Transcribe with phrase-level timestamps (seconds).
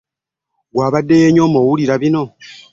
[0.69, 2.23] Ggwe abadde yeenyooma wulira bino.